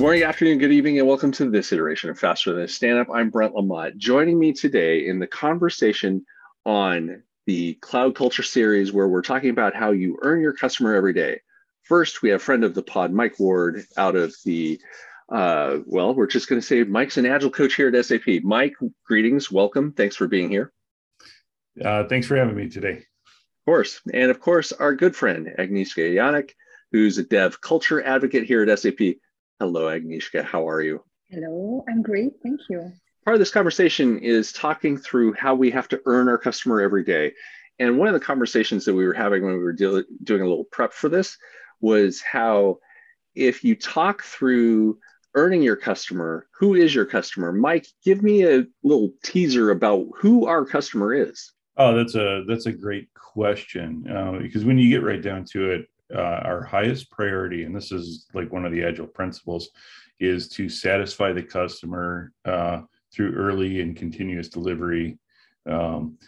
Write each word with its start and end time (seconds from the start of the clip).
Good 0.00 0.04
morning, 0.04 0.22
afternoon, 0.22 0.56
good 0.56 0.72
evening, 0.72 0.98
and 0.98 1.06
welcome 1.06 1.30
to 1.32 1.50
this 1.50 1.74
iteration 1.74 2.08
of 2.08 2.18
Faster 2.18 2.54
Than 2.54 2.64
a 2.64 2.68
Stand 2.68 2.98
Up. 2.98 3.08
I'm 3.12 3.28
Brent 3.28 3.54
Lamont. 3.54 3.98
Joining 3.98 4.38
me 4.38 4.54
today 4.54 5.06
in 5.06 5.18
the 5.18 5.26
conversation 5.26 6.24
on 6.64 7.22
the 7.46 7.74
Cloud 7.82 8.14
Culture 8.14 8.42
series, 8.42 8.94
where 8.94 9.08
we're 9.08 9.20
talking 9.20 9.50
about 9.50 9.76
how 9.76 9.90
you 9.90 10.18
earn 10.22 10.40
your 10.40 10.54
customer 10.54 10.94
every 10.94 11.12
day. 11.12 11.42
First, 11.82 12.22
we 12.22 12.30
have 12.30 12.40
a 12.40 12.42
friend 12.42 12.64
of 12.64 12.74
the 12.74 12.82
pod, 12.82 13.12
Mike 13.12 13.38
Ward, 13.38 13.84
out 13.98 14.16
of 14.16 14.34
the 14.46 14.80
uh, 15.30 15.80
well, 15.84 16.14
we're 16.14 16.26
just 16.26 16.48
going 16.48 16.62
to 16.62 16.66
say 16.66 16.82
Mike's 16.82 17.18
an 17.18 17.26
agile 17.26 17.50
coach 17.50 17.74
here 17.74 17.94
at 17.94 18.06
SAP. 18.06 18.42
Mike, 18.42 18.76
greetings, 19.04 19.52
welcome. 19.52 19.92
Thanks 19.92 20.16
for 20.16 20.26
being 20.26 20.48
here. 20.48 20.72
Uh, 21.84 22.04
thanks 22.04 22.26
for 22.26 22.36
having 22.36 22.56
me 22.56 22.70
today. 22.70 22.92
Of 23.26 23.64
course. 23.66 24.00
And 24.14 24.30
of 24.30 24.40
course, 24.40 24.72
our 24.72 24.94
good 24.94 25.14
friend, 25.14 25.50
Agnieszka 25.58 26.14
Janik, 26.14 26.52
who's 26.90 27.18
a 27.18 27.22
dev 27.22 27.60
culture 27.60 28.02
advocate 28.02 28.44
here 28.44 28.62
at 28.62 28.78
SAP. 28.78 29.18
Hello, 29.60 29.90
Agnieszka. 29.90 30.42
How 30.42 30.66
are 30.66 30.80
you? 30.80 31.04
Hello, 31.28 31.84
I'm 31.86 32.00
great. 32.00 32.32
Thank 32.42 32.60
you. 32.70 32.90
Part 33.26 33.34
of 33.34 33.38
this 33.38 33.50
conversation 33.50 34.18
is 34.20 34.54
talking 34.54 34.96
through 34.96 35.34
how 35.34 35.54
we 35.54 35.70
have 35.70 35.86
to 35.88 36.00
earn 36.06 36.30
our 36.30 36.38
customer 36.38 36.80
every 36.80 37.04
day. 37.04 37.34
And 37.78 37.98
one 37.98 38.08
of 38.08 38.14
the 38.14 38.20
conversations 38.20 38.86
that 38.86 38.94
we 38.94 39.06
were 39.06 39.12
having 39.12 39.44
when 39.44 39.52
we 39.52 39.58
were 39.58 39.74
do- 39.74 40.06
doing 40.24 40.40
a 40.40 40.48
little 40.48 40.64
prep 40.64 40.94
for 40.94 41.10
this 41.10 41.36
was 41.82 42.22
how 42.22 42.78
if 43.34 43.62
you 43.62 43.76
talk 43.76 44.22
through 44.22 44.98
earning 45.34 45.62
your 45.62 45.76
customer, 45.76 46.48
who 46.58 46.74
is 46.74 46.94
your 46.94 47.04
customer? 47.04 47.52
Mike, 47.52 47.86
give 48.02 48.22
me 48.22 48.44
a 48.44 48.64
little 48.82 49.12
teaser 49.22 49.72
about 49.72 50.06
who 50.16 50.46
our 50.46 50.64
customer 50.64 51.12
is. 51.12 51.52
Oh, 51.76 51.94
that's 51.94 52.14
a 52.14 52.44
that's 52.48 52.64
a 52.64 52.72
great 52.72 53.08
question 53.14 54.06
uh, 54.10 54.38
because 54.40 54.64
when 54.64 54.78
you 54.78 54.88
get 54.88 55.04
right 55.04 55.22
down 55.22 55.44
to 55.52 55.70
it, 55.70 55.86
uh, 56.14 56.40
our 56.44 56.62
highest 56.62 57.10
priority, 57.10 57.64
and 57.64 57.74
this 57.74 57.92
is 57.92 58.26
like 58.34 58.52
one 58.52 58.64
of 58.64 58.72
the 58.72 58.84
agile 58.84 59.06
principles, 59.06 59.70
is 60.18 60.48
to 60.48 60.68
satisfy 60.68 61.32
the 61.32 61.42
customer 61.42 62.32
uh, 62.44 62.82
through 63.12 63.34
early 63.34 63.80
and 63.80 63.96
continuous 63.96 64.48
delivery. 64.48 65.18
Um, 65.68 66.18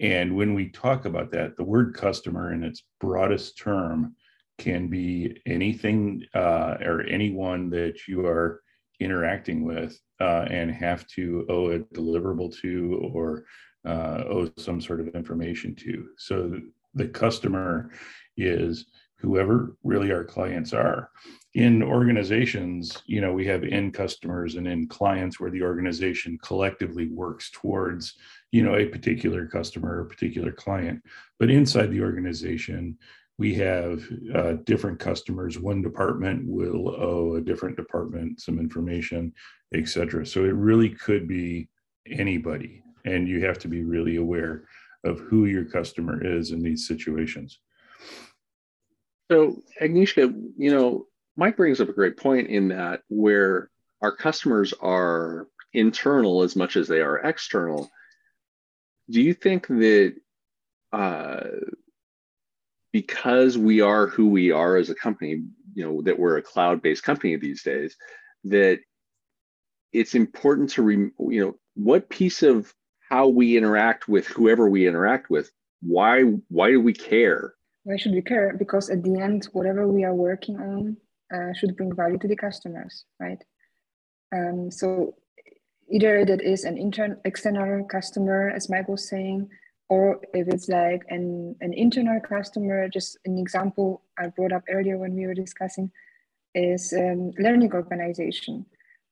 and 0.00 0.34
when 0.36 0.54
we 0.54 0.68
talk 0.70 1.04
about 1.04 1.30
that, 1.32 1.56
the 1.56 1.64
word 1.64 1.94
customer 1.94 2.52
in 2.52 2.64
its 2.64 2.82
broadest 3.00 3.58
term 3.58 4.16
can 4.58 4.88
be 4.88 5.40
anything 5.46 6.24
uh, 6.34 6.76
or 6.80 7.02
anyone 7.02 7.70
that 7.70 8.06
you 8.08 8.26
are 8.26 8.62
interacting 9.00 9.64
with 9.64 9.98
uh, 10.20 10.46
and 10.50 10.70
have 10.70 11.06
to 11.08 11.46
owe 11.48 11.72
a 11.72 11.78
deliverable 11.78 12.54
to 12.60 13.10
or 13.12 13.44
uh, 13.84 14.22
owe 14.28 14.50
some 14.56 14.80
sort 14.80 15.00
of 15.00 15.08
information 15.08 15.74
to. 15.74 16.08
So 16.16 16.60
the 16.94 17.08
customer 17.08 17.90
is 18.36 18.86
whoever 19.18 19.76
really 19.84 20.10
our 20.10 20.24
clients 20.24 20.72
are. 20.72 21.10
In 21.54 21.82
organizations, 21.82 23.02
you 23.06 23.20
know, 23.20 23.32
we 23.32 23.46
have 23.46 23.62
end 23.62 23.94
customers 23.94 24.56
and 24.56 24.66
end 24.66 24.90
clients 24.90 25.38
where 25.38 25.50
the 25.50 25.62
organization 25.62 26.38
collectively 26.42 27.08
works 27.08 27.50
towards, 27.52 28.14
you 28.50 28.62
know, 28.64 28.74
a 28.74 28.86
particular 28.86 29.46
customer 29.46 30.00
or 30.00 30.04
particular 30.04 30.50
client. 30.50 31.02
But 31.38 31.50
inside 31.50 31.90
the 31.90 32.00
organization, 32.00 32.98
we 33.38 33.54
have 33.54 34.02
uh, 34.34 34.54
different 34.64 34.98
customers. 34.98 35.58
One 35.58 35.82
department 35.82 36.44
will 36.46 36.88
owe 36.88 37.36
a 37.36 37.40
different 37.40 37.76
department 37.76 38.40
some 38.40 38.58
information, 38.58 39.32
et 39.74 39.88
cetera. 39.88 40.26
So 40.26 40.44
it 40.44 40.54
really 40.54 40.90
could 40.90 41.28
be 41.28 41.68
anybody. 42.06 42.82
And 43.04 43.28
you 43.28 43.44
have 43.44 43.58
to 43.60 43.68
be 43.68 43.84
really 43.84 44.16
aware 44.16 44.64
of 45.04 45.20
who 45.20 45.46
your 45.46 45.64
customer 45.64 46.24
is 46.24 46.50
in 46.50 46.62
these 46.62 46.86
situations. 46.86 47.58
So, 49.30 49.62
Agnieszka, 49.80 50.32
you 50.56 50.70
know, 50.70 51.06
Mike 51.36 51.56
brings 51.56 51.80
up 51.80 51.88
a 51.88 51.94
great 51.94 52.16
point 52.16 52.48
in 52.48 52.68
that 52.68 53.02
where 53.08 53.70
our 54.00 54.14
customers 54.14 54.74
are 54.80 55.48
internal 55.72 56.42
as 56.42 56.54
much 56.54 56.76
as 56.76 56.88
they 56.88 57.00
are 57.00 57.18
external. 57.18 57.90
Do 59.08 59.20
you 59.22 59.32
think 59.32 59.66
that 59.68 60.14
uh, 60.92 61.40
because 62.92 63.56
we 63.56 63.80
are 63.80 64.06
who 64.06 64.28
we 64.28 64.52
are 64.52 64.76
as 64.76 64.90
a 64.90 64.94
company, 64.94 65.42
you 65.74 65.84
know, 65.84 66.02
that 66.02 66.18
we're 66.18 66.36
a 66.36 66.42
cloud-based 66.42 67.02
company 67.02 67.36
these 67.36 67.62
days, 67.62 67.96
that 68.44 68.80
it's 69.92 70.14
important 70.14 70.70
to, 70.70 70.82
re, 70.82 70.96
you 70.96 71.44
know, 71.44 71.54
what 71.74 72.10
piece 72.10 72.42
of 72.42 72.72
how 73.12 73.28
we 73.28 73.58
interact 73.58 74.08
with 74.08 74.26
whoever 74.26 74.70
we 74.70 74.88
interact 74.88 75.28
with, 75.28 75.50
why 75.82 76.22
why 76.48 76.70
do 76.70 76.80
we 76.80 76.94
care? 76.94 77.52
Why 77.84 77.96
should 77.98 78.14
we 78.14 78.22
care? 78.22 78.56
Because 78.56 78.88
at 78.88 79.02
the 79.02 79.20
end, 79.20 79.48
whatever 79.52 79.86
we 79.86 80.02
are 80.04 80.14
working 80.14 80.56
on 80.56 80.96
uh, 81.34 81.52
should 81.52 81.76
bring 81.76 81.94
value 81.94 82.18
to 82.20 82.28
the 82.28 82.42
customers, 82.46 83.04
right? 83.20 83.42
Um, 84.34 84.70
so 84.70 85.14
either 85.90 86.24
that 86.24 86.40
is 86.40 86.64
an 86.64 86.78
intern 86.78 87.18
external 87.26 87.84
customer, 87.84 88.48
as 88.48 88.70
Mike 88.70 88.88
was 88.88 89.06
saying, 89.06 89.50
or 89.90 90.18
if 90.32 90.48
it's 90.48 90.68
like 90.70 91.02
an, 91.10 91.54
an 91.60 91.74
internal 91.74 92.18
customer, 92.18 92.88
just 92.88 93.18
an 93.26 93.36
example 93.36 94.04
I 94.18 94.28
brought 94.28 94.52
up 94.52 94.64
earlier 94.70 94.96
when 94.96 95.14
we 95.14 95.26
were 95.26 95.34
discussing 95.44 95.90
is 96.54 96.94
um, 96.94 97.32
learning 97.38 97.72
organization. 97.74 98.64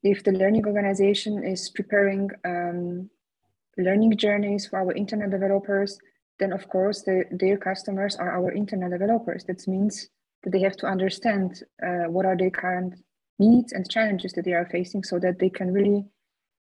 If 0.03 0.25
the 0.25 0.33
learning 0.33 0.65
organization 0.67 1.45
is 1.45 1.69
preparing 1.69 2.31
um, 2.47 3.11
learning 3.81 4.17
journeys 4.17 4.67
for 4.67 4.79
our 4.79 4.93
internal 4.93 5.31
developers, 5.31 5.99
then 6.39 6.53
of 6.53 6.69
course 6.69 7.03
the, 7.03 7.25
their 7.31 7.57
customers 7.57 8.17
are 8.17 8.33
our 8.33 8.51
internal 8.53 8.91
developers. 8.91 9.45
That 9.45 9.67
means 9.69 10.09
that 10.43 10.51
they 10.51 10.61
have 10.61 10.77
to 10.79 10.87
understand 10.87 11.63
uh, 11.83 12.09
what 12.09 12.27
are 12.27 12.37
their 12.37 12.51
current 12.51 12.95
needs 13.39 13.73
and 13.73 13.89
challenges 13.89 14.33
that 14.33 14.45
they 14.45 14.53
are 14.53 14.67
facing 14.67 15.03
so 15.03 15.19
that 15.19 15.39
they 15.39 15.51
can 15.51 15.73
really 15.73 16.05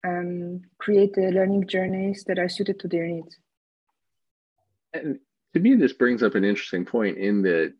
um, 0.04 0.62
create 0.78 1.12
the 1.14 1.30
learning 1.30 1.66
journeys 1.66 2.24
that 2.24 2.38
are 2.38 2.48
suited 2.48 2.78
to 2.80 2.88
their 2.88 3.06
needs. 3.06 3.38
And 4.92 5.18
to 5.54 5.60
me, 5.60 5.74
this 5.74 5.92
brings 5.92 6.22
up 6.22 6.34
an 6.34 6.44
interesting 6.44 6.84
point 6.84 7.18
in 7.18 7.42
that 7.42 7.74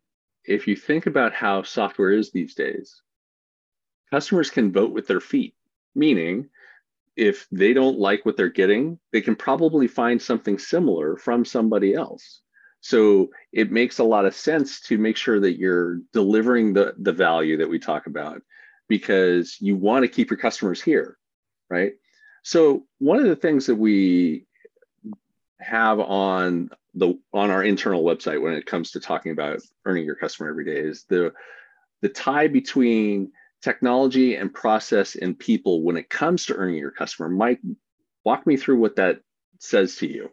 if 0.45 0.67
you 0.67 0.75
think 0.75 1.05
about 1.05 1.33
how 1.33 1.63
software 1.63 2.11
is 2.11 2.31
these 2.31 2.55
days, 2.55 3.01
customers 4.11 4.49
can 4.49 4.71
vote 4.71 4.91
with 4.91 5.07
their 5.07 5.19
feet, 5.19 5.55
meaning 5.95 6.49
if 7.15 7.47
they 7.51 7.73
don't 7.73 7.99
like 7.99 8.25
what 8.25 8.37
they're 8.37 8.49
getting, 8.49 8.99
they 9.11 9.21
can 9.21 9.35
probably 9.35 9.87
find 9.87 10.21
something 10.21 10.57
similar 10.57 11.17
from 11.17 11.45
somebody 11.45 11.93
else. 11.93 12.41
So 12.79 13.29
it 13.51 13.71
makes 13.71 13.99
a 13.99 14.03
lot 14.03 14.25
of 14.25 14.35
sense 14.35 14.81
to 14.81 14.97
make 14.97 15.17
sure 15.17 15.39
that 15.39 15.59
you're 15.59 15.99
delivering 16.13 16.73
the, 16.73 16.95
the 16.97 17.11
value 17.11 17.57
that 17.57 17.69
we 17.69 17.77
talk 17.77 18.07
about 18.07 18.41
because 18.87 19.57
you 19.59 19.75
want 19.75 20.03
to 20.03 20.09
keep 20.09 20.29
your 20.29 20.39
customers 20.39 20.81
here, 20.81 21.17
right? 21.69 21.93
So 22.43 22.85
one 22.97 23.19
of 23.19 23.25
the 23.25 23.35
things 23.35 23.67
that 23.67 23.75
we 23.75 24.47
have 25.59 25.99
on 25.99 26.71
the 26.95 27.13
on 27.31 27.51
our 27.51 27.63
internal 27.63 28.03
website 28.03 28.41
when 28.41 28.53
it 28.53 28.65
comes 28.65 28.91
to 28.91 28.99
talking 28.99 29.31
about 29.31 29.61
earning 29.85 30.05
your 30.05 30.15
customer 30.15 30.49
every 30.49 30.65
day 30.65 30.79
is 30.79 31.05
the 31.07 31.31
the 32.01 32.09
tie 32.09 32.47
between 32.47 33.31
technology 33.61 34.35
and 34.35 34.53
process 34.53 35.15
and 35.15 35.37
people 35.37 35.83
when 35.83 35.97
it 35.97 36.09
comes 36.09 36.45
to 36.45 36.55
earning 36.55 36.77
your 36.77 36.91
customer. 36.91 37.29
Mike, 37.29 37.59
walk 38.25 38.45
me 38.45 38.57
through 38.57 38.79
what 38.79 38.95
that 38.95 39.19
says 39.59 39.95
to 39.97 40.07
you. 40.07 40.29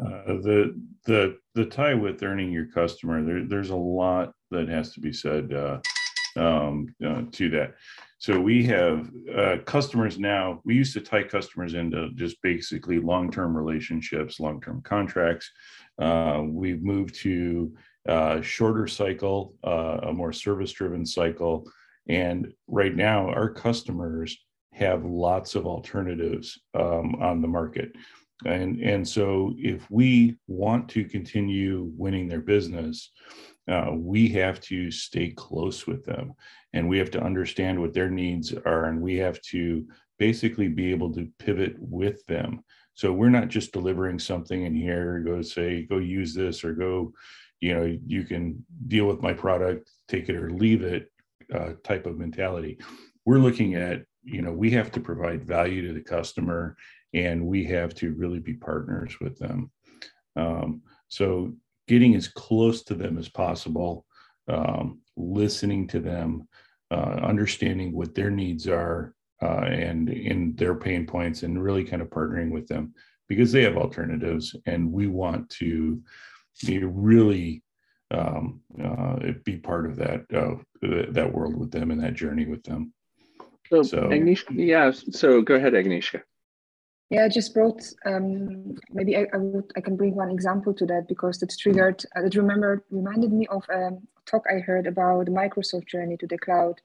Uh, 0.00 0.40
the 0.42 0.80
the 1.06 1.38
the 1.54 1.64
tie 1.64 1.94
with 1.94 2.22
earning 2.22 2.50
your 2.50 2.66
customer, 2.66 3.22
there, 3.22 3.44
there's 3.44 3.70
a 3.70 3.76
lot 3.76 4.32
that 4.50 4.68
has 4.68 4.92
to 4.92 5.00
be 5.00 5.12
said 5.12 5.52
uh, 5.52 5.78
um, 6.36 6.92
uh, 7.04 7.22
to 7.30 7.48
that. 7.50 7.74
So 8.18 8.40
we 8.40 8.64
have 8.64 9.10
uh, 9.36 9.58
customers 9.66 10.18
now. 10.18 10.60
We 10.64 10.74
used 10.74 10.94
to 10.94 11.00
tie 11.00 11.22
customers 11.22 11.74
into 11.74 12.10
just 12.14 12.40
basically 12.42 12.98
long-term 12.98 13.56
relationships, 13.56 14.40
long-term 14.40 14.82
contracts. 14.82 15.48
Uh, 15.98 16.42
we've 16.44 16.82
moved 16.82 17.14
to 17.16 17.74
uh, 18.08 18.40
shorter 18.40 18.88
cycle, 18.88 19.54
a 19.62 20.12
more 20.12 20.32
service-driven 20.32 21.04
cycle, 21.04 21.70
and 22.08 22.52
right 22.68 22.94
now 22.94 23.28
our 23.28 23.50
customers 23.50 24.36
have 24.72 25.04
lots 25.04 25.54
of 25.54 25.66
alternatives 25.66 26.60
um, 26.74 27.14
on 27.16 27.40
the 27.40 27.48
market. 27.48 27.92
And, 28.44 28.80
and 28.80 29.06
so 29.06 29.54
if 29.56 29.88
we 29.90 30.36
want 30.48 30.88
to 30.90 31.04
continue 31.04 31.92
winning 31.96 32.28
their 32.28 32.40
business, 32.40 33.10
uh, 33.70 33.92
we 33.94 34.28
have 34.28 34.60
to 34.62 34.90
stay 34.90 35.30
close 35.30 35.86
with 35.86 36.04
them. 36.04 36.34
And 36.72 36.88
we 36.88 36.98
have 36.98 37.10
to 37.12 37.22
understand 37.22 37.80
what 37.80 37.94
their 37.94 38.10
needs 38.10 38.52
are 38.52 38.86
and 38.86 39.00
we 39.00 39.16
have 39.16 39.40
to 39.42 39.86
basically 40.18 40.68
be 40.68 40.90
able 40.90 41.12
to 41.14 41.28
pivot 41.38 41.76
with 41.78 42.24
them. 42.26 42.62
So 42.94 43.12
we're 43.12 43.30
not 43.30 43.48
just 43.48 43.72
delivering 43.72 44.18
something 44.18 44.64
in 44.64 44.74
here 44.74 45.20
go 45.20 45.42
say 45.42 45.82
go 45.82 45.98
use 45.98 46.34
this 46.34 46.62
or 46.62 46.72
go 46.72 47.12
you 47.60 47.74
know 47.74 47.98
you 48.06 48.24
can 48.24 48.64
deal 48.86 49.06
with 49.06 49.22
my 49.22 49.32
product 49.32 49.90
take 50.08 50.28
it 50.28 50.36
or 50.36 50.50
leave 50.50 50.82
it 50.82 51.10
uh, 51.52 51.72
type 51.82 52.06
of 52.06 52.18
mentality. 52.18 52.78
We're 53.24 53.38
looking 53.38 53.74
at 53.74 54.04
you 54.22 54.42
know 54.42 54.52
we 54.52 54.70
have 54.70 54.90
to 54.92 55.00
provide 55.00 55.46
value 55.46 55.86
to 55.86 55.92
the 55.92 56.00
customer 56.00 56.76
and 57.12 57.46
we 57.46 57.64
have 57.64 57.94
to 57.94 58.12
really 58.14 58.40
be 58.40 58.54
partners 58.54 59.20
with 59.20 59.38
them. 59.38 59.70
Um, 60.36 60.82
so 61.08 61.54
getting 61.86 62.14
as 62.14 62.28
close 62.28 62.82
to 62.84 62.94
them 62.94 63.18
as 63.18 63.28
possible, 63.28 64.04
um, 64.48 65.00
listening 65.16 65.86
to 65.88 66.00
them, 66.00 66.48
uh, 66.90 67.20
understanding 67.22 67.92
what 67.92 68.14
their 68.14 68.30
needs 68.30 68.66
are 68.68 69.14
uh, 69.42 69.64
and 69.64 70.08
in 70.10 70.54
their 70.56 70.74
pain 70.74 71.06
points 71.06 71.42
and 71.42 71.62
really 71.62 71.84
kind 71.84 72.02
of 72.02 72.10
partnering 72.10 72.50
with 72.50 72.66
them 72.66 72.94
because 73.28 73.52
they 73.52 73.62
have 73.62 73.76
alternatives 73.76 74.56
and 74.66 74.90
we 74.92 75.06
want 75.06 75.48
to 75.50 76.02
be 76.66 76.84
really 76.84 77.62
um, 78.10 78.60
uh, 78.82 79.16
be 79.44 79.56
part 79.56 79.86
of 79.86 79.96
that 79.96 80.24
uh, 80.34 80.56
that 81.12 81.32
world 81.32 81.56
with 81.56 81.70
them 81.70 81.90
and 81.90 82.02
that 82.02 82.14
journey 82.14 82.46
with 82.46 82.62
them. 82.64 82.92
So, 83.70 83.82
so 83.82 84.02
Agnieszka, 84.08 84.52
yeah. 84.54 84.90
So 84.92 85.42
go 85.42 85.54
ahead, 85.54 85.72
Agnieszka. 85.72 86.22
Yeah, 87.10 87.24
I 87.24 87.28
just 87.28 87.54
brought 87.54 87.82
um, 88.06 88.76
maybe 88.90 89.16
I, 89.16 89.26
I, 89.32 89.36
would 89.36 89.72
I 89.76 89.80
can 89.80 89.96
bring 89.96 90.14
one 90.14 90.30
example 90.30 90.74
to 90.74 90.86
that 90.86 91.06
because 91.06 91.42
it 91.42 91.54
triggered 91.58 92.04
uh, 92.16 92.24
it 92.24 92.34
remembered 92.34 92.82
reminded 92.90 93.32
me 93.32 93.46
of 93.48 93.64
a 93.68 93.90
talk 94.26 94.44
I 94.50 94.58
heard 94.58 94.86
about 94.86 95.26
Microsoft 95.26 95.86
journey 95.86 96.16
to 96.18 96.26
the 96.26 96.38
cloud, 96.38 96.80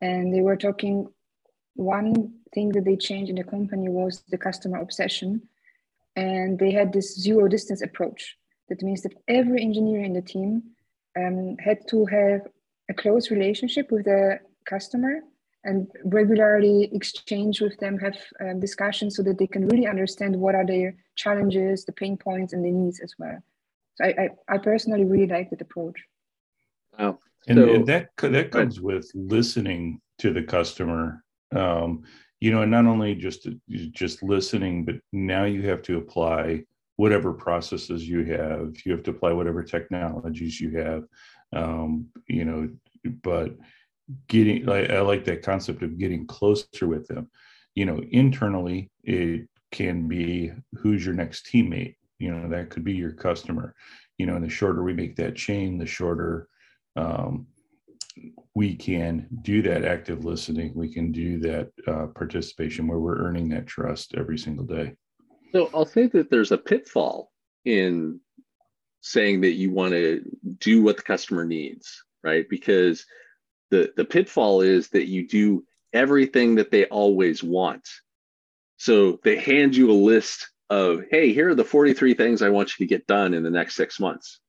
and 0.00 0.32
they 0.34 0.40
were 0.40 0.56
talking. 0.56 1.08
One 1.74 2.34
thing 2.52 2.70
that 2.70 2.84
they 2.84 2.96
changed 2.96 3.30
in 3.30 3.36
the 3.36 3.44
company 3.44 3.88
was 3.88 4.22
the 4.28 4.36
customer 4.36 4.78
obsession, 4.80 5.42
and 6.16 6.58
they 6.58 6.72
had 6.72 6.92
this 6.92 7.16
zero 7.18 7.46
distance 7.48 7.80
approach. 7.80 8.36
That 8.70 8.82
means 8.82 9.02
that 9.02 9.12
every 9.28 9.60
engineer 9.60 10.02
in 10.02 10.14
the 10.14 10.22
team 10.22 10.62
um, 11.18 11.56
had 11.58 11.86
to 11.88 12.06
have 12.06 12.42
a 12.88 12.94
close 12.94 13.30
relationship 13.30 13.90
with 13.90 14.04
the 14.04 14.38
customer 14.64 15.20
and 15.64 15.88
regularly 16.04 16.88
exchange 16.92 17.60
with 17.60 17.76
them, 17.78 17.98
have 17.98 18.16
um, 18.40 18.60
discussions 18.60 19.16
so 19.16 19.22
that 19.22 19.38
they 19.38 19.46
can 19.46 19.68
really 19.68 19.86
understand 19.86 20.34
what 20.34 20.54
are 20.54 20.64
their 20.64 20.94
challenges, 21.16 21.84
the 21.84 21.92
pain 21.92 22.16
points, 22.16 22.52
and 22.54 22.64
the 22.64 22.70
needs 22.70 23.00
as 23.00 23.12
well. 23.18 23.38
So 23.96 24.04
I, 24.04 24.08
I, 24.08 24.54
I 24.54 24.58
personally 24.58 25.04
really 25.04 25.26
like 25.26 25.50
that 25.50 25.60
approach. 25.60 26.00
Wow. 26.98 27.18
And, 27.48 27.58
so, 27.58 27.74
and 27.74 27.86
that 27.86 28.10
that 28.18 28.50
comes 28.50 28.80
with 28.80 29.10
listening 29.14 30.00
to 30.18 30.32
the 30.32 30.42
customer. 30.42 31.22
Um, 31.54 32.04
you 32.40 32.50
know, 32.50 32.62
and 32.62 32.70
not 32.70 32.86
only 32.86 33.14
just 33.14 33.48
just 33.68 34.22
listening, 34.22 34.84
but 34.84 34.96
now 35.12 35.44
you 35.44 35.62
have 35.62 35.82
to 35.82 35.98
apply 35.98 36.64
whatever 37.00 37.32
processes 37.32 38.06
you 38.06 38.24
have. 38.24 38.74
You 38.84 38.92
have 38.92 39.02
to 39.04 39.10
apply 39.10 39.32
whatever 39.32 39.62
technologies 39.62 40.60
you 40.60 40.78
have. 40.78 41.04
Um, 41.52 42.08
you 42.28 42.44
know, 42.44 42.68
but 43.22 43.56
getting 44.28 44.68
I, 44.68 44.96
I 44.96 45.00
like 45.00 45.24
that 45.24 45.42
concept 45.42 45.82
of 45.82 45.98
getting 45.98 46.26
closer 46.26 46.86
with 46.86 47.06
them 47.06 47.30
you 47.74 47.86
know 47.86 48.02
internally 48.10 48.90
it 49.04 49.48
can 49.70 50.08
be 50.08 50.52
who's 50.74 51.04
your 51.06 51.14
next 51.14 51.46
teammate 51.46 51.94
you 52.18 52.34
know 52.34 52.48
that 52.48 52.70
could 52.70 52.84
be 52.84 52.92
your 52.92 53.12
customer 53.12 53.74
you 54.18 54.26
know 54.26 54.34
and 54.34 54.44
the 54.44 54.50
shorter 54.50 54.82
we 54.82 54.92
make 54.92 55.16
that 55.16 55.36
chain 55.36 55.78
the 55.78 55.86
shorter 55.86 56.48
um, 56.96 57.46
we 58.54 58.74
can 58.74 59.28
do 59.42 59.62
that 59.62 59.84
active 59.84 60.24
listening 60.24 60.72
we 60.74 60.92
can 60.92 61.12
do 61.12 61.38
that 61.38 61.70
uh, 61.86 62.06
participation 62.08 62.88
where 62.88 62.98
we're 62.98 63.24
earning 63.24 63.48
that 63.48 63.66
trust 63.66 64.14
every 64.16 64.36
single 64.36 64.66
day 64.66 64.92
so 65.52 65.70
i'll 65.74 65.86
say 65.86 66.06
that 66.06 66.30
there's 66.30 66.52
a 66.52 66.58
pitfall 66.58 67.30
in 67.64 68.20
saying 69.00 69.40
that 69.40 69.52
you 69.52 69.70
want 69.70 69.92
to 69.92 70.22
do 70.58 70.82
what 70.82 70.96
the 70.96 71.02
customer 71.02 71.44
needs 71.44 72.02
right? 72.22 72.48
Because 72.48 73.06
the 73.70 73.92
the 73.96 74.04
pitfall 74.04 74.60
is 74.60 74.88
that 74.90 75.06
you 75.06 75.26
do 75.26 75.64
everything 75.92 76.56
that 76.56 76.70
they 76.70 76.86
always 76.86 77.42
want. 77.42 77.88
So 78.76 79.20
they 79.22 79.36
hand 79.36 79.76
you 79.76 79.90
a 79.90 79.92
list 79.92 80.50
of 80.68 81.02
hey 81.10 81.32
here 81.32 81.50
are 81.50 81.54
the 81.56 81.64
43 81.64 82.14
things 82.14 82.42
i 82.42 82.48
want 82.48 82.68
you 82.78 82.86
to 82.86 82.88
get 82.88 83.08
done 83.08 83.34
in 83.34 83.42
the 83.42 83.50
next 83.50 83.74
six 83.74 83.98
months. 83.98 84.40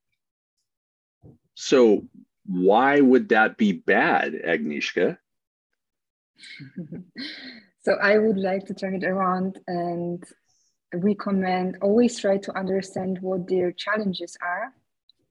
So 1.55 2.07
why 2.45 2.99
would 2.99 3.29
that 3.29 3.57
be 3.57 3.71
bad 3.73 4.33
agnieszka? 4.33 5.17
So 7.83 7.93
i 7.93 8.15
would 8.15 8.37
like 8.37 8.67
to 8.67 8.75
turn 8.75 8.93
it 8.93 9.03
around 9.03 9.57
and 9.65 10.23
recommend 10.93 11.77
always 11.81 12.19
try 12.19 12.37
to 12.37 12.57
understand 12.57 13.19
what 13.21 13.47
their 13.47 13.71
challenges 13.71 14.37
are 14.41 14.73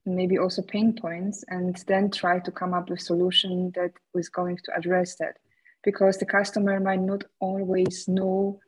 maybe 0.06 0.38
also 0.38 0.62
pain 0.62 0.94
points 0.94 1.44
and 1.48 1.82
then 1.86 2.10
try 2.10 2.38
to 2.40 2.50
come 2.50 2.74
up 2.74 2.90
with 2.90 3.00
solution 3.00 3.70
that 3.74 3.92
is 4.14 4.28
going 4.28 4.56
to 4.64 4.74
address 4.76 5.16
that. 5.16 5.36
Because 5.82 6.18
the 6.18 6.26
customer 6.26 6.78
might 6.80 7.00
not 7.00 7.24
always 7.40 8.06
know 8.06 8.60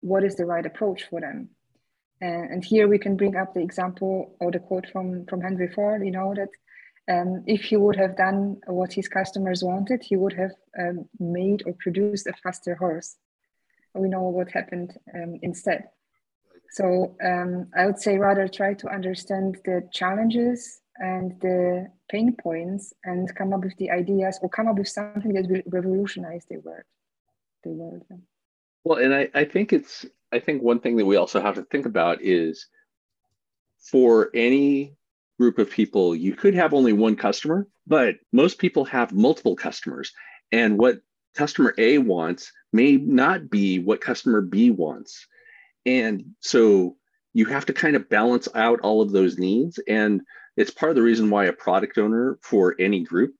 what 0.00 0.24
is 0.24 0.36
the 0.36 0.46
right 0.46 0.64
approach 0.64 1.04
for 1.10 1.20
them. 1.20 1.50
And, 2.20 2.50
and 2.50 2.64
here 2.64 2.88
we 2.88 2.98
can 2.98 3.16
bring 3.16 3.36
up 3.36 3.54
the 3.54 3.60
example 3.60 4.36
or 4.40 4.50
the 4.50 4.58
quote 4.58 4.88
from 4.90 5.24
from 5.26 5.40
henry 5.40 5.68
ford 5.68 6.04
you 6.04 6.10
know 6.10 6.34
that 6.34 6.48
um, 7.08 7.44
if 7.46 7.62
he 7.62 7.76
would 7.76 7.94
have 7.94 8.16
done 8.16 8.56
what 8.66 8.92
his 8.92 9.06
customers 9.06 9.62
wanted 9.62 10.02
he 10.02 10.16
would 10.16 10.32
have 10.32 10.50
um, 10.80 11.08
made 11.20 11.62
or 11.64 11.74
produced 11.78 12.26
a 12.26 12.32
faster 12.42 12.74
horse. 12.74 13.16
We 13.94 14.08
know 14.08 14.22
what 14.22 14.50
happened 14.50 14.96
um, 15.14 15.38
instead 15.42 15.84
so 16.70 17.16
um, 17.24 17.68
I 17.76 17.86
would 17.86 17.98
say 17.98 18.18
rather 18.18 18.46
try 18.48 18.74
to 18.74 18.88
understand 18.88 19.58
the 19.64 19.88
challenges 19.92 20.80
and 20.96 21.40
the 21.40 21.90
pain 22.10 22.34
points 22.34 22.92
and 23.04 23.34
come 23.34 23.52
up 23.52 23.64
with 23.64 23.76
the 23.76 23.90
ideas 23.90 24.38
or 24.42 24.48
come 24.48 24.68
up 24.68 24.76
with 24.76 24.88
something 24.88 25.32
that 25.34 25.48
will 25.48 25.62
revolutionize 25.66 26.44
the 26.48 26.58
world. 26.58 26.82
The 27.64 27.70
world. 27.70 28.02
Well, 28.84 28.98
and 28.98 29.14
I, 29.14 29.28
I 29.34 29.44
think 29.44 29.72
it's 29.72 30.06
I 30.32 30.38
think 30.38 30.62
one 30.62 30.80
thing 30.80 30.96
that 30.96 31.06
we 31.06 31.16
also 31.16 31.40
have 31.40 31.54
to 31.54 31.62
think 31.62 31.86
about 31.86 32.22
is 32.22 32.66
for 33.78 34.30
any 34.34 34.96
group 35.38 35.58
of 35.58 35.70
people, 35.70 36.14
you 36.14 36.34
could 36.34 36.54
have 36.54 36.74
only 36.74 36.92
one 36.92 37.16
customer, 37.16 37.66
but 37.86 38.16
most 38.32 38.58
people 38.58 38.84
have 38.84 39.12
multiple 39.12 39.56
customers. 39.56 40.12
And 40.52 40.78
what 40.78 40.98
customer 41.34 41.74
A 41.78 41.98
wants 41.98 42.52
may 42.72 42.96
not 42.96 43.48
be 43.48 43.78
what 43.78 44.00
customer 44.00 44.40
B 44.40 44.70
wants. 44.70 45.26
And 45.86 46.34
so 46.40 46.96
you 47.34 47.46
have 47.46 47.66
to 47.66 47.72
kind 47.72 47.96
of 47.96 48.08
balance 48.08 48.48
out 48.54 48.80
all 48.80 49.00
of 49.00 49.12
those 49.12 49.38
needs. 49.38 49.78
And 49.86 50.22
it's 50.56 50.70
part 50.70 50.90
of 50.90 50.96
the 50.96 51.02
reason 51.02 51.30
why 51.30 51.46
a 51.46 51.52
product 51.52 51.98
owner 51.98 52.38
for 52.42 52.74
any 52.78 53.04
group 53.04 53.34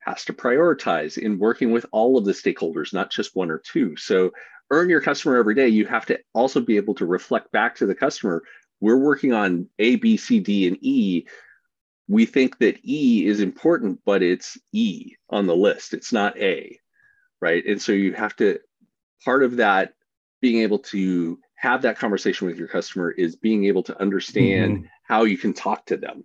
has 0.00 0.24
to 0.26 0.32
prioritize 0.32 1.18
in 1.18 1.38
working 1.38 1.70
with 1.72 1.86
all 1.92 2.18
of 2.18 2.24
the 2.24 2.32
stakeholders, 2.32 2.92
not 2.92 3.10
just 3.10 3.36
one 3.36 3.50
or 3.50 3.58
two. 3.58 3.96
So 3.96 4.32
earn 4.70 4.88
your 4.88 5.00
customer 5.00 5.36
every 5.36 5.54
day. 5.54 5.68
You 5.68 5.86
have 5.86 6.06
to 6.06 6.18
also 6.34 6.60
be 6.60 6.76
able 6.76 6.94
to 6.96 7.06
reflect 7.06 7.52
back 7.52 7.76
to 7.76 7.86
the 7.86 7.94
customer. 7.94 8.42
We're 8.80 8.98
working 8.98 9.32
on 9.32 9.68
A, 9.78 9.96
B, 9.96 10.16
C, 10.16 10.40
D, 10.40 10.66
and 10.66 10.76
E. 10.80 11.26
We 12.08 12.26
think 12.26 12.58
that 12.58 12.80
E 12.84 13.26
is 13.26 13.40
important, 13.40 14.00
but 14.04 14.22
it's 14.22 14.58
E 14.72 15.14
on 15.30 15.46
the 15.46 15.56
list. 15.56 15.94
It's 15.94 16.12
not 16.12 16.36
A, 16.38 16.78
right? 17.40 17.64
And 17.64 17.80
so 17.80 17.92
you 17.92 18.12
have 18.14 18.34
to, 18.36 18.58
part 19.24 19.44
of 19.44 19.56
that 19.56 19.94
being 20.40 20.62
able 20.62 20.80
to 20.80 21.38
have 21.62 21.82
that 21.82 21.96
conversation 21.96 22.48
with 22.48 22.58
your 22.58 22.66
customer 22.66 23.12
is 23.12 23.36
being 23.36 23.66
able 23.66 23.84
to 23.84 24.00
understand 24.00 24.78
mm-hmm. 24.78 24.86
how 25.04 25.22
you 25.22 25.38
can 25.38 25.52
talk 25.52 25.86
to 25.86 25.96
them 25.96 26.24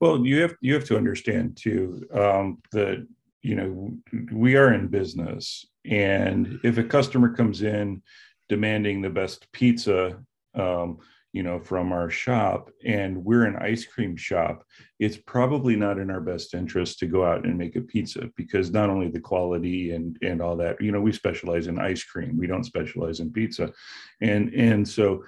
well 0.00 0.24
you 0.24 0.42
have 0.42 0.54
you 0.60 0.74
have 0.74 0.84
to 0.84 0.96
understand 0.96 1.56
too 1.56 2.06
um, 2.12 2.58
that 2.72 3.06
you 3.42 3.54
know 3.54 3.96
we 4.30 4.56
are 4.56 4.74
in 4.74 4.88
business 4.88 5.66
and 5.86 6.60
if 6.64 6.76
a 6.76 6.84
customer 6.84 7.34
comes 7.34 7.62
in 7.62 8.02
demanding 8.48 9.00
the 9.00 9.10
best 9.10 9.50
pizza 9.52 10.18
um, 10.54 10.98
you 11.34 11.42
know, 11.42 11.58
from 11.58 11.92
our 11.92 12.08
shop 12.08 12.70
and 12.86 13.24
we're 13.24 13.44
an 13.44 13.56
ice 13.56 13.84
cream 13.84 14.16
shop, 14.16 14.64
it's 15.00 15.16
probably 15.16 15.74
not 15.74 15.98
in 15.98 16.08
our 16.08 16.20
best 16.20 16.54
interest 16.54 17.00
to 17.00 17.06
go 17.06 17.24
out 17.24 17.44
and 17.44 17.58
make 17.58 17.74
a 17.74 17.80
pizza 17.80 18.30
because 18.36 18.70
not 18.70 18.88
only 18.88 19.08
the 19.08 19.18
quality 19.18 19.90
and 19.90 20.16
and 20.22 20.40
all 20.40 20.56
that, 20.56 20.80
you 20.80 20.92
know, 20.92 21.00
we 21.00 21.10
specialize 21.10 21.66
in 21.66 21.76
ice 21.80 22.04
cream. 22.04 22.38
We 22.38 22.46
don't 22.46 22.62
specialize 22.62 23.18
in 23.18 23.32
pizza. 23.32 23.72
And 24.20 24.54
and 24.54 24.88
so 24.88 25.24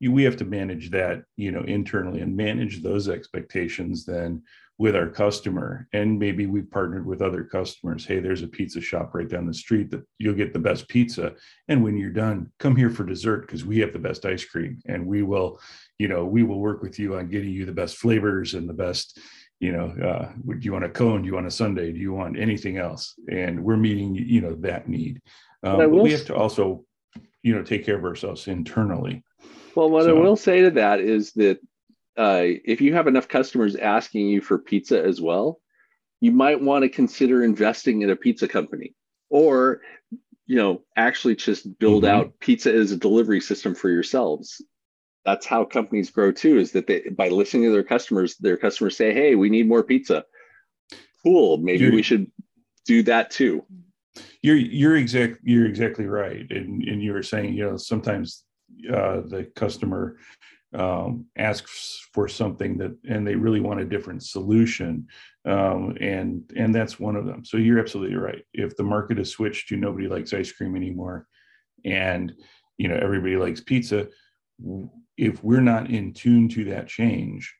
we 0.00 0.22
have 0.22 0.36
to 0.38 0.46
manage 0.46 0.90
that, 0.92 1.24
you 1.36 1.52
know, 1.52 1.62
internally 1.64 2.22
and 2.22 2.34
manage 2.34 2.82
those 2.82 3.10
expectations 3.10 4.06
then 4.06 4.42
with 4.80 4.96
our 4.96 5.08
customer 5.08 5.86
and 5.92 6.18
maybe 6.18 6.46
we've 6.46 6.70
partnered 6.70 7.04
with 7.04 7.20
other 7.20 7.44
customers. 7.44 8.06
Hey 8.06 8.18
there's 8.18 8.42
a 8.42 8.48
pizza 8.48 8.80
shop 8.80 9.10
right 9.12 9.28
down 9.28 9.46
the 9.46 9.52
street 9.52 9.90
that 9.90 10.02
you'll 10.16 10.32
get 10.32 10.54
the 10.54 10.58
best 10.58 10.88
pizza. 10.88 11.34
And 11.68 11.84
when 11.84 11.98
you're 11.98 12.08
done 12.08 12.50
come 12.58 12.74
here 12.74 12.88
for 12.88 13.04
dessert 13.04 13.42
because 13.42 13.62
we 13.62 13.78
have 13.80 13.92
the 13.92 13.98
best 13.98 14.24
ice 14.24 14.42
cream. 14.42 14.80
And 14.86 15.06
we 15.06 15.22
will 15.22 15.60
you 15.98 16.08
know 16.08 16.24
we 16.24 16.44
will 16.44 16.60
work 16.60 16.80
with 16.80 16.98
you 16.98 17.16
on 17.16 17.28
getting 17.28 17.50
you 17.50 17.66
the 17.66 17.72
best 17.72 17.98
flavors 17.98 18.54
and 18.54 18.66
the 18.66 18.72
best 18.72 19.20
you 19.60 19.70
know 19.70 19.88
uh, 20.02 20.32
do 20.48 20.58
you 20.62 20.72
want 20.72 20.86
a 20.86 20.88
cone? 20.88 21.20
Do 21.20 21.26
you 21.26 21.34
want 21.34 21.46
a 21.46 21.50
sundae? 21.50 21.92
Do 21.92 21.98
you 21.98 22.14
want 22.14 22.38
anything 22.38 22.78
else? 22.78 23.14
And 23.30 23.62
we're 23.62 23.76
meeting 23.76 24.14
you 24.14 24.40
know 24.40 24.54
that 24.60 24.88
need. 24.88 25.20
Um, 25.62 25.76
but 25.76 25.90
we 25.90 26.12
have 26.12 26.24
to 26.24 26.34
also 26.34 26.86
you 27.42 27.54
know 27.54 27.62
take 27.62 27.84
care 27.84 27.98
of 27.98 28.04
ourselves 28.06 28.48
internally. 28.48 29.24
Well 29.74 29.90
what 29.90 30.04
so, 30.04 30.16
i 30.16 30.18
will 30.18 30.36
say 30.36 30.62
to 30.62 30.70
that 30.70 31.00
is 31.00 31.32
that 31.32 31.60
uh, 32.16 32.42
if 32.42 32.80
you 32.80 32.94
have 32.94 33.06
enough 33.06 33.28
customers 33.28 33.76
asking 33.76 34.28
you 34.28 34.40
for 34.40 34.58
pizza 34.58 35.02
as 35.02 35.20
well, 35.20 35.60
you 36.20 36.32
might 36.32 36.60
want 36.60 36.82
to 36.82 36.88
consider 36.88 37.42
investing 37.42 38.02
in 38.02 38.10
a 38.10 38.16
pizza 38.16 38.48
company 38.48 38.94
or 39.30 39.80
you 40.46 40.56
know 40.56 40.82
actually 40.96 41.36
just 41.36 41.78
build 41.78 42.04
mm-hmm. 42.04 42.16
out 42.16 42.40
pizza 42.40 42.72
as 42.72 42.90
a 42.90 42.96
delivery 42.96 43.40
system 43.40 43.74
for 43.74 43.88
yourselves 43.88 44.60
that's 45.24 45.46
how 45.46 45.64
companies 45.64 46.10
grow 46.10 46.32
too 46.32 46.58
is 46.58 46.72
that 46.72 46.88
they 46.88 47.02
by 47.10 47.28
listening 47.28 47.62
to 47.62 47.70
their 47.70 47.84
customers 47.84 48.36
their 48.38 48.56
customers 48.56 48.96
say 48.96 49.14
hey 49.14 49.36
we 49.36 49.48
need 49.48 49.68
more 49.68 49.84
pizza 49.84 50.24
cool 51.22 51.58
maybe 51.58 51.88
we 51.90 52.02
should 52.02 52.26
do 52.90 53.02
that 53.04 53.30
too. 53.30 53.64
You're 54.42 54.56
you're 54.56 54.96
exact 54.96 55.38
you're 55.44 55.66
exactly 55.66 56.06
right, 56.06 56.46
and 56.50 56.82
and 56.82 57.02
you 57.02 57.12
were 57.12 57.22
saying 57.22 57.54
you 57.54 57.64
know 57.70 57.76
sometimes 57.76 58.44
uh, 58.88 59.20
the 59.26 59.50
customer 59.54 60.16
um, 60.72 61.26
asks 61.36 62.06
for 62.12 62.28
something 62.28 62.78
that 62.78 62.96
and 63.08 63.26
they 63.26 63.34
really 63.34 63.60
want 63.60 63.80
a 63.80 63.84
different 63.84 64.22
solution 64.22 65.06
um, 65.44 65.96
and 66.00 66.50
and 66.56 66.74
that's 66.74 67.00
one 67.00 67.16
of 67.16 67.26
them. 67.26 67.44
So 67.44 67.56
you're 67.56 67.80
absolutely 67.80 68.16
right. 68.16 68.44
If 68.52 68.76
the 68.76 68.84
market 68.84 69.18
has 69.18 69.30
switched 69.30 69.68
to 69.68 69.76
nobody 69.76 70.06
likes 70.06 70.32
ice 70.32 70.52
cream 70.52 70.76
anymore 70.76 71.26
and 71.84 72.32
you 72.76 72.88
know 72.88 72.98
everybody 73.00 73.36
likes 73.36 73.60
pizza 73.60 74.08
if 75.16 75.42
we're 75.42 75.60
not 75.60 75.90
in 75.90 76.12
tune 76.12 76.48
to 76.50 76.64
that 76.64 76.86
change 76.86 77.54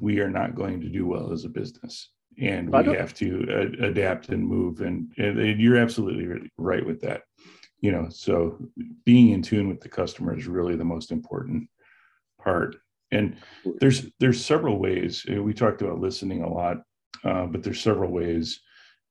we 0.00 0.20
are 0.20 0.30
not 0.30 0.54
going 0.54 0.80
to 0.80 0.88
do 0.88 1.06
well 1.06 1.32
as 1.32 1.44
a 1.44 1.48
business. 1.48 2.10
And 2.40 2.70
we 2.70 2.94
have 2.94 3.14
to 3.14 3.46
uh, 3.50 3.86
adapt 3.86 4.28
and 4.28 4.46
move 4.46 4.80
and, 4.80 5.12
and 5.16 5.60
you're 5.60 5.76
absolutely 5.76 6.48
right 6.56 6.86
with 6.86 7.00
that. 7.00 7.22
You 7.80 7.92
know 7.92 8.08
so 8.10 8.58
being 9.04 9.30
in 9.30 9.42
tune 9.42 9.68
with 9.68 9.80
the 9.80 9.88
customer 9.88 10.36
is 10.36 10.48
really 10.48 10.76
the 10.76 10.84
most 10.84 11.12
important 11.12 11.68
part. 12.42 12.76
And 13.10 13.36
there's 13.80 14.06
there's 14.20 14.44
several 14.44 14.78
ways 14.78 15.24
we 15.28 15.54
talked 15.54 15.80
about 15.80 16.00
listening 16.00 16.42
a 16.42 16.52
lot 16.52 16.78
uh, 17.24 17.46
but 17.46 17.62
there's 17.62 17.80
several 17.80 18.10
ways 18.10 18.60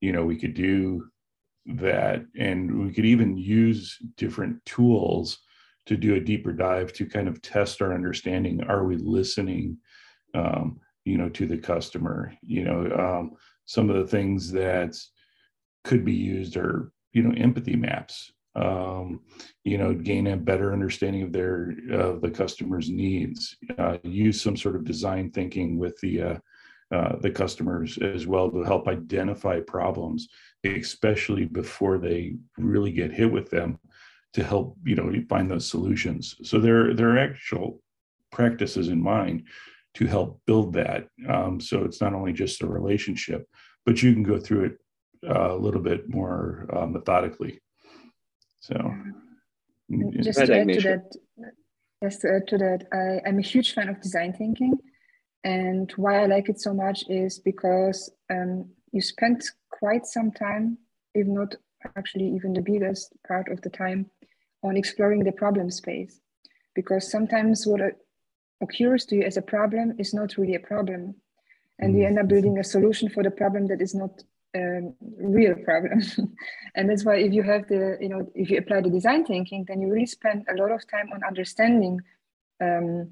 you 0.02 0.12
know 0.12 0.26
we 0.26 0.38
could 0.38 0.54
do 0.54 1.06
that. 1.66 2.26
And 2.38 2.86
we 2.86 2.94
could 2.94 3.06
even 3.06 3.38
use 3.38 3.98
different 4.16 4.64
tools 4.66 5.40
to 5.86 5.98
do 5.98 6.16
a 6.16 6.20
deeper 6.20 6.54
dive 6.54 6.94
to 6.94 7.06
kind 7.06 7.28
of 7.28 7.42
test 7.42 7.82
our 7.82 7.94
understanding. 7.94 8.64
Are 8.64 8.86
we 8.86 8.98
listening 8.98 9.78
um, 10.34 10.80
you 11.06 11.18
know 11.18 11.30
to 11.30 11.46
the 11.46 11.58
customer? 11.58 12.34
You 12.42 12.64
know 12.66 12.92
um, 12.98 13.32
some 13.66 13.90
of 13.90 13.98
the 13.98 14.08
things 14.08 14.52
that 14.52 14.96
could 15.84 16.06
be 16.06 16.14
used 16.14 16.58
are 16.58 16.92
you 17.14 17.24
know 17.24 17.34
empathy 17.38 17.76
maps 17.76 18.32
um, 18.58 19.22
you 19.64 19.78
know, 19.78 19.94
gain 19.94 20.28
a 20.28 20.38
better 20.38 20.74
understanding 20.74 21.22
of 21.22 21.32
their 21.32 21.74
of 21.92 22.22
the 22.22 22.32
customer's 22.32 22.90
needs. 22.90 23.56
Uh, 23.78 23.98
use 24.04 24.42
some 24.42 24.58
sort 24.58 24.76
of 24.76 24.84
design 24.84 25.32
thinking 25.32 25.78
with 25.78 25.98
the 26.02 26.22
uh, 26.22 26.38
uh, 26.92 27.18
the 27.20 27.30
customers 27.30 27.98
as 27.98 28.26
well 28.26 28.50
to 28.50 28.64
help 28.64 28.88
identify 28.88 29.60
problems, 29.60 30.30
especially 30.64 31.46
before 31.46 31.98
they 31.98 32.36
really 32.58 32.92
get 32.92 33.12
hit 33.12 33.32
with 33.32 33.50
them, 33.50 33.78
to 34.34 34.44
help 34.44 34.78
you 34.84 34.96
know 34.96 35.14
find 35.30 35.50
those 35.50 35.70
solutions. 35.70 36.36
So 36.44 36.60
there 36.60 36.94
there 36.94 37.12
are 37.12 37.20
actual 37.20 37.82
practices 38.32 38.90
in 38.90 39.02
mind 39.02 39.44
to 39.96 40.06
help 40.06 40.42
build 40.46 40.74
that. 40.74 41.08
Um, 41.28 41.60
so 41.60 41.84
it's 41.84 42.02
not 42.02 42.14
only 42.14 42.34
just 42.34 42.62
a 42.62 42.68
relationship, 42.68 43.48
but 43.86 44.02
you 44.02 44.14
can 44.14 44.24
go 44.24 44.40
through 44.40 44.66
it 44.66 44.78
uh, 45.28 45.54
a 45.54 45.58
little 45.58 45.82
bit 45.82 46.10
more 46.10 46.68
uh, 46.72 46.86
methodically. 46.86 47.62
So, 48.60 48.94
just 50.20 50.40
to 50.46 50.60
add 50.60 50.68
to 50.68 50.82
that, 50.82 51.16
yes, 52.02 52.18
to 52.20 52.36
add 52.36 52.48
to 52.48 52.58
that, 52.58 52.88
I, 52.92 53.28
I'm 53.28 53.40
a 53.40 53.44
huge 53.44 53.74
fan 53.74 53.90
of 53.90 54.02
design 54.02 54.34
thinking. 54.34 54.78
And 55.44 55.92
why 55.96 56.24
I 56.24 56.26
like 56.26 56.50
it 56.50 56.60
so 56.60 56.74
much 56.74 57.04
is 57.08 57.40
because 57.40 58.12
um, 58.30 58.70
you 58.92 59.02
spend 59.02 59.44
quite 59.70 60.06
some 60.06 60.32
time, 60.32 60.78
if 61.14 61.28
not 61.28 61.56
actually 61.96 62.28
even 62.36 62.54
the 62.54 62.62
biggest 62.62 63.14
part 63.28 63.50
of 63.50 63.62
the 63.62 63.70
time, 63.70 64.10
on 64.64 64.76
exploring 64.76 65.24
the 65.24 65.32
problem 65.32 65.70
space. 65.72 66.20
Because 66.76 67.10
sometimes 67.10 67.66
what 67.66 67.82
occurs 68.62 69.06
to 69.06 69.16
you 69.16 69.24
as 69.24 69.38
a 69.38 69.42
problem 69.42 69.94
is 69.98 70.14
not 70.14 70.38
really 70.38 70.56
a 70.56 70.60
problem. 70.60 71.16
And 71.80 71.96
you 71.96 72.04
mm. 72.04 72.08
end 72.08 72.20
up 72.20 72.28
building 72.28 72.58
a 72.58 72.64
solution 72.64 73.10
for 73.10 73.24
the 73.24 73.32
problem 73.32 73.68
that 73.68 73.82
is 73.82 73.94
not 73.94 74.24
um, 74.58 74.94
real 75.20 75.56
problem. 75.64 76.02
and 76.76 76.90
that's 76.90 77.06
why 77.06 77.18
if 77.18 77.34
you 77.34 77.44
have 77.44 77.68
the, 77.68 77.98
you 78.00 78.10
know, 78.10 78.30
if 78.36 78.50
you 78.50 78.58
apply 78.58 78.82
the 78.82 78.90
design 78.90 79.26
thinking, 79.26 79.66
then 79.68 79.82
you 79.82 79.92
really 79.92 80.06
spend 80.06 80.46
a 80.50 80.62
lot 80.62 80.72
of 80.72 80.82
time 80.90 81.10
on 81.14 81.22
understanding 81.24 82.00
um, 82.62 83.10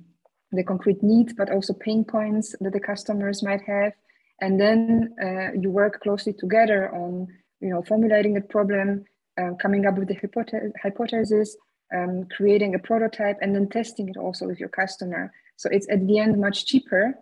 the 0.51 0.63
concrete 0.63 1.01
needs, 1.03 1.33
but 1.33 1.51
also 1.51 1.73
pain 1.73 2.03
points 2.03 2.55
that 2.61 2.73
the 2.73 2.79
customers 2.79 3.43
might 3.43 3.61
have. 3.61 3.93
And 4.41 4.59
then 4.59 5.15
uh, 5.21 5.59
you 5.59 5.69
work 5.69 6.01
closely 6.01 6.33
together 6.33 6.93
on, 6.93 7.27
you 7.61 7.69
know, 7.69 7.83
formulating 7.83 8.33
the 8.33 8.41
problem, 8.41 9.05
uh, 9.39 9.51
coming 9.61 9.85
up 9.85 9.97
with 9.97 10.07
the 10.07 10.15
hypothesis, 10.15 10.71
hypothesis 10.81 11.57
um, 11.93 12.25
creating 12.35 12.75
a 12.75 12.79
prototype, 12.79 13.37
and 13.41 13.55
then 13.55 13.69
testing 13.69 14.09
it 14.09 14.17
also 14.17 14.47
with 14.47 14.59
your 14.59 14.69
customer. 14.69 15.31
So 15.57 15.69
it's 15.71 15.87
at 15.89 16.05
the 16.05 16.19
end 16.19 16.39
much 16.39 16.65
cheaper 16.65 17.15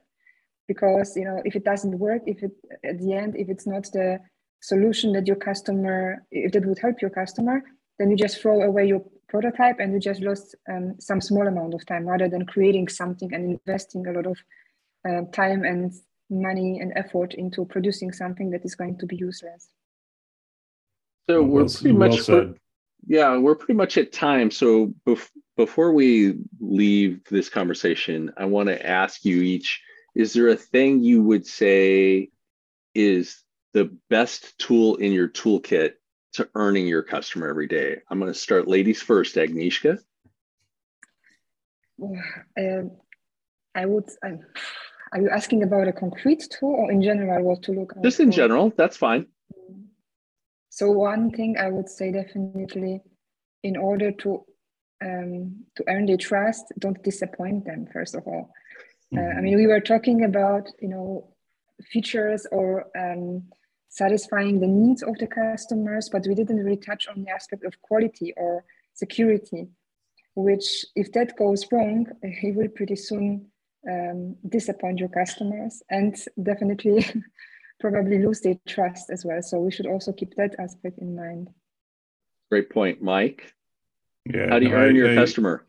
because 0.67 1.15
you 1.15 1.25
know 1.25 1.41
if 1.46 1.55
it 1.55 1.63
doesn't 1.63 1.98
work 2.00 2.22
if 2.25 2.41
it 2.43 2.51
at 2.84 3.00
the 3.00 3.13
end 3.13 3.36
if 3.38 3.50
it's 3.50 3.67
not 3.67 3.84
the 3.93 4.20
solution 4.62 5.12
that 5.12 5.27
your 5.27 5.36
customer 5.36 6.24
if 6.32 6.51
that 6.51 6.65
would 6.65 6.79
help 6.79 7.01
your 7.01 7.10
customer 7.10 7.62
then 8.00 8.10
you 8.10 8.17
just 8.17 8.41
throw 8.41 8.62
away 8.62 8.86
your 8.86 9.03
prototype 9.27 9.79
and 9.79 9.93
you 9.93 10.00
just 10.00 10.22
lost 10.22 10.55
um, 10.72 10.96
some 11.00 11.20
small 11.20 11.48
amount 11.48 11.74
of 11.74 11.86
time 11.86 12.05
rather 12.05 12.29
than 12.29 12.46
creating 12.46 12.88
something 12.88 13.34
and 13.34 13.60
investing 13.65 14.05
a 14.08 14.12
lot 14.12 14.25
of 14.25 14.38
uh, 15.08 15.22
time 15.32 15.63
and 15.63 15.93
money 16.29 16.79
and 16.79 16.93
effort 16.96 17.34
into 17.34 17.65
producing 17.65 18.12
something 18.12 18.50
that 18.51 18.63
is 18.63 18.75
going 18.75 18.98
to 18.98 19.05
be 19.05 19.15
useless. 19.15 19.70
So 21.29 21.41
we're 21.41 21.65
pretty 21.65 21.91
much 21.91 22.27
well 22.27 22.53
yeah 23.05 23.38
we're 23.38 23.55
pretty 23.55 23.74
much 23.74 23.98
at 23.98 24.13
time. 24.13 24.50
So 24.50 24.93
bef- 25.05 25.29
before 25.58 25.93
we 25.93 26.39
leave 26.60 27.24
this 27.29 27.50
conversation 27.50 28.32
i 28.38 28.46
want 28.46 28.67
to 28.67 28.86
ask 28.86 29.24
you 29.25 29.41
each 29.41 29.82
is 30.15 30.34
there 30.34 30.50
a 30.50 30.55
thing 30.55 31.03
you 31.03 31.24
would 31.24 31.46
say 31.46 32.29
is 32.93 33.43
the 33.74 33.96
best 34.10 34.58
tool 34.60 34.96
in 34.98 35.12
your 35.12 35.27
toolkit 35.27 35.93
to 36.34 36.50
earning 36.55 36.88
your 36.88 37.03
customer 37.03 37.48
every 37.50 37.67
day? 37.67 37.98
I'm 38.10 38.20
going 38.20 38.32
to 38.32 38.38
start 38.38 38.67
ladies 38.67 39.01
first, 39.01 39.36
Agnieszka. 39.36 40.00
Uh, 42.60 42.89
I 43.75 43.86
would. 43.86 44.10
Um, 44.25 44.39
are 45.13 45.22
you 45.22 45.29
asking 45.29 45.63
about 45.63 45.88
a 45.88 45.93
concrete 45.93 46.43
tool 46.50 46.74
or 46.74 46.91
in 46.91 47.01
general 47.01 47.43
what 47.43 47.63
to 47.63 47.72
look 47.72 47.93
at? 47.96 48.03
Just 48.03 48.20
in 48.20 48.32
general, 48.32 48.74
that's 48.75 48.98
fine. 48.98 49.27
So 50.70 50.91
one 50.91 51.32
thing 51.32 51.55
I 51.58 51.70
would 51.70 51.88
say 51.88 52.12
definitely, 52.12 53.01
in 53.63 53.77
order 53.77 54.12
to 54.12 54.43
um, 55.03 55.65
to 55.75 55.84
earn 55.88 56.05
their 56.05 56.17
trust, 56.17 56.65
don't 56.79 57.01
disappoint 57.03 57.65
them. 57.65 57.88
First 57.91 58.15
of 58.15 58.24
all, 58.25 58.51
uh, 59.17 59.38
I 59.38 59.41
mean, 59.41 59.55
we 59.55 59.67
were 59.67 59.79
talking 59.79 60.24
about, 60.24 60.70
you 60.82 60.88
know, 60.88 61.29
features 61.91 62.46
or 62.51 62.86
um, 62.98 63.43
satisfying 63.89 64.60
the 64.60 64.67
needs 64.67 65.03
of 65.03 65.17
the 65.20 65.27
customers, 65.27 66.10
but 66.12 66.25
we 66.27 66.36
didn't 66.36 66.58
really 66.58 66.77
touch 66.77 67.08
on 67.08 67.24
the 67.24 67.32
aspect 67.32 67.63
of 67.63 67.79
quality 67.82 68.34
or 68.38 68.63
security, 68.93 69.67
which 70.36 70.86
if 70.96 71.12
that 71.13 71.38
goes 71.38 71.65
wrong, 71.72 72.08
it 72.22 72.55
will 72.55 72.70
pretty 72.70 72.96
soon 72.96 73.48
um, 73.89 74.36
disappoint 74.50 75.00
your 75.00 75.10
customers 75.10 75.84
and 75.89 76.15
definitely 76.41 77.05
probably 77.79 78.24
lose 78.24 78.41
their 78.41 78.55
trust 78.67 79.10
as 79.10 79.25
well. 79.25 79.41
So 79.41 79.60
we 79.60 79.72
should 79.72 79.88
also 79.88 80.13
keep 80.13 80.36
that 80.36 80.55
aspect 80.60 81.00
in 81.00 81.15
mind. 81.15 81.50
Great 82.50 82.70
point, 82.70 83.01
Mike. 83.01 83.53
Yeah, 84.25 84.50
How 84.50 84.60
do 84.60 84.65
you 84.65 84.72
no, 84.72 84.77
earn 84.77 84.96
I, 84.96 84.98
your 84.98 85.12
I, 85.12 85.15
customer? 85.15 85.65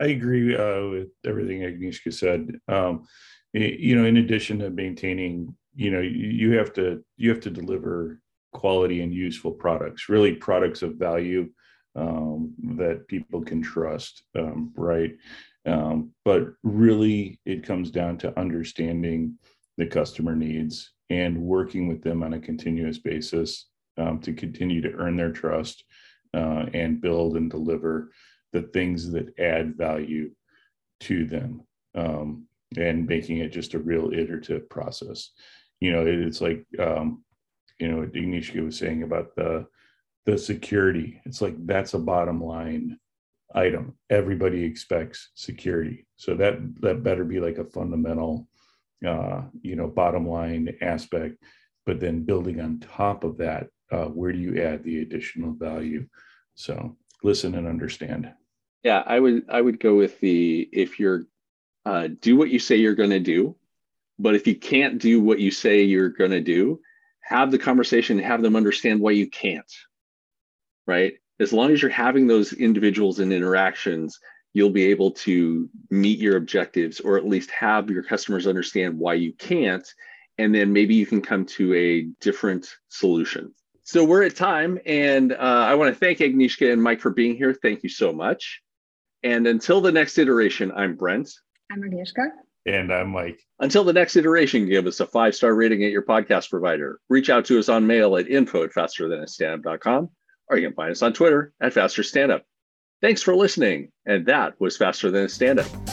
I 0.00 0.06
agree 0.06 0.56
uh, 0.56 0.88
with 0.88 1.08
everything 1.26 1.60
Agnieszka 1.60 2.12
said. 2.12 2.58
Um, 2.68 3.06
you 3.52 3.96
know, 3.96 4.06
in 4.06 4.16
addition 4.16 4.60
to 4.60 4.70
maintaining, 4.70 5.54
you 5.74 5.90
know, 5.90 6.00
you 6.00 6.52
have 6.52 6.72
to 6.74 7.04
you 7.16 7.30
have 7.30 7.40
to 7.40 7.50
deliver 7.50 8.20
quality 8.52 9.02
and 9.02 9.12
useful 9.12 9.52
products, 9.52 10.08
really 10.08 10.34
products 10.34 10.82
of 10.82 10.94
value 10.94 11.48
um, 11.96 12.54
that 12.76 13.06
people 13.08 13.42
can 13.42 13.62
trust, 13.62 14.22
um, 14.38 14.72
right? 14.76 15.16
Um, 15.66 16.12
but 16.24 16.48
really, 16.62 17.40
it 17.44 17.64
comes 17.64 17.90
down 17.90 18.16
to 18.18 18.38
understanding 18.38 19.36
the 19.76 19.86
customer 19.86 20.34
needs 20.34 20.92
and 21.10 21.36
working 21.42 21.88
with 21.88 22.02
them 22.02 22.22
on 22.22 22.34
a 22.34 22.40
continuous 22.40 22.98
basis 22.98 23.66
um, 23.98 24.20
to 24.20 24.32
continue 24.32 24.80
to 24.80 24.92
earn 24.92 25.16
their 25.16 25.32
trust 25.32 25.84
uh, 26.34 26.66
and 26.74 27.00
build 27.00 27.36
and 27.36 27.50
deliver 27.50 28.10
the 28.52 28.62
things 28.62 29.10
that 29.10 29.38
add 29.38 29.76
value 29.76 30.30
to 31.00 31.24
them 31.26 31.62
um, 31.94 32.46
and 32.76 33.06
making 33.06 33.38
it 33.38 33.48
just 33.52 33.74
a 33.74 33.78
real 33.78 34.10
iterative 34.12 34.68
process. 34.68 35.30
You 35.80 35.92
know, 35.92 36.06
it, 36.06 36.18
it's 36.20 36.40
like, 36.40 36.64
um, 36.78 37.24
you 37.78 37.88
know, 37.88 38.06
Agnieszka 38.06 38.64
was 38.64 38.78
saying 38.78 39.02
about 39.02 39.34
the, 39.34 39.66
the 40.26 40.36
security. 40.36 41.20
It's 41.24 41.40
like 41.40 41.54
that's 41.66 41.94
a 41.94 41.98
bottom 41.98 42.42
line 42.42 42.98
item. 43.54 43.96
Everybody 44.10 44.62
expects 44.62 45.30
security. 45.34 46.06
So 46.16 46.34
that, 46.34 46.58
that 46.80 47.02
better 47.02 47.24
be 47.24 47.40
like 47.40 47.58
a 47.58 47.64
fundamental, 47.64 48.46
uh, 49.06 49.42
you 49.62 49.76
know, 49.76 49.88
bottom 49.88 50.28
line 50.28 50.76
aspect. 50.82 51.42
But 51.86 51.98
then 51.98 52.24
building 52.24 52.60
on 52.60 52.78
top 52.80 53.24
of 53.24 53.38
that, 53.38 53.68
uh, 53.90 54.06
where 54.06 54.32
do 54.32 54.38
you 54.38 54.62
add 54.62 54.84
the 54.84 55.02
additional 55.02 55.52
value? 55.52 56.06
So 56.54 56.96
listen 57.22 57.54
and 57.54 57.66
understand. 57.66 58.32
Yeah, 58.82 59.02
I 59.04 59.20
would 59.20 59.44
I 59.48 59.60
would 59.60 59.80
go 59.80 59.96
with 59.96 60.20
the 60.20 60.68
if 60.72 60.98
you're 60.98 61.24
uh, 61.84 62.08
do 62.20 62.36
what 62.36 62.50
you 62.50 62.58
say 62.58 62.76
you're 62.76 62.94
going 62.94 63.10
to 63.10 63.20
do, 63.20 63.56
but 64.18 64.34
if 64.34 64.46
you 64.46 64.54
can't 64.54 65.00
do 65.00 65.20
what 65.20 65.40
you 65.40 65.50
say 65.50 65.82
you're 65.82 66.10
going 66.10 66.30
to 66.30 66.40
do, 66.40 66.80
have 67.22 67.50
the 67.50 67.58
conversation, 67.58 68.18
and 68.18 68.26
have 68.26 68.42
them 68.42 68.56
understand 68.56 69.00
why 69.00 69.12
you 69.12 69.28
can't. 69.28 69.72
Right? 70.86 71.14
As 71.38 71.52
long 71.52 71.70
as 71.70 71.80
you're 71.80 71.90
having 71.90 72.26
those 72.26 72.52
individuals 72.52 73.18
and 73.18 73.32
interactions, 73.32 74.18
you'll 74.52 74.70
be 74.70 74.86
able 74.86 75.12
to 75.12 75.68
meet 75.90 76.18
your 76.18 76.36
objectives 76.36 77.00
or 77.00 77.16
at 77.16 77.26
least 77.26 77.50
have 77.50 77.90
your 77.90 78.02
customers 78.02 78.46
understand 78.46 78.98
why 78.98 79.14
you 79.14 79.32
can't. 79.32 79.86
And 80.38 80.54
then 80.54 80.72
maybe 80.72 80.94
you 80.94 81.06
can 81.06 81.22
come 81.22 81.44
to 81.46 81.74
a 81.74 82.02
different 82.20 82.66
solution. 82.88 83.54
So 83.90 84.04
we're 84.04 84.22
at 84.22 84.36
time, 84.36 84.78
and 84.86 85.32
uh, 85.32 85.36
I 85.36 85.74
want 85.74 85.92
to 85.92 85.98
thank 85.98 86.18
Agnieszka 86.18 86.72
and 86.72 86.80
Mike 86.80 87.00
for 87.00 87.10
being 87.10 87.34
here. 87.34 87.52
Thank 87.52 87.82
you 87.82 87.88
so 87.88 88.12
much. 88.12 88.62
And 89.24 89.48
until 89.48 89.80
the 89.80 89.90
next 89.90 90.16
iteration, 90.16 90.70
I'm 90.70 90.94
Brent. 90.94 91.28
I'm 91.72 91.80
Agnieszka. 91.80 92.28
And 92.66 92.92
I'm 92.92 93.08
Mike. 93.08 93.40
Until 93.58 93.82
the 93.82 93.92
next 93.92 94.14
iteration, 94.14 94.68
give 94.68 94.86
us 94.86 95.00
a 95.00 95.06
five 95.06 95.34
star 95.34 95.56
rating 95.56 95.82
at 95.82 95.90
your 95.90 96.04
podcast 96.04 96.50
provider. 96.50 97.00
Reach 97.08 97.30
out 97.30 97.44
to 97.46 97.58
us 97.58 97.68
on 97.68 97.84
mail 97.84 98.16
at 98.16 98.28
info 98.28 98.62
at 98.62 98.70
fasterthanastandup.com, 98.70 100.08
or 100.48 100.56
you 100.56 100.68
can 100.68 100.76
find 100.76 100.92
us 100.92 101.02
on 101.02 101.12
Twitter 101.12 101.52
at 101.60 101.74
fasterstandup. 101.74 102.42
Thanks 103.02 103.22
for 103.24 103.34
listening. 103.34 103.90
And 104.06 104.24
that 104.26 104.54
was 104.60 104.76
Faster 104.76 105.10
Than 105.10 105.24
a 105.24 105.28
Stand 105.28 105.58
Up. 105.58 105.89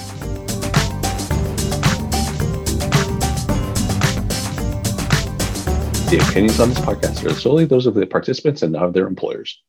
The 6.10 6.20
opinions 6.20 6.62
on 6.62 6.70
this 6.70 6.80
podcast 6.80 7.30
are 7.30 7.34
solely 7.34 7.66
those 7.66 7.86
of 7.86 7.94
the 7.94 8.06
participants 8.06 8.62
and 8.62 8.72
not 8.72 8.86
of 8.86 8.94
their 8.94 9.08
employers. 9.08 9.62